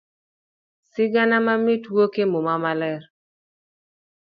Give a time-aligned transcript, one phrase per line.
[0.91, 3.01] Sigana mamit wuokie muma maler.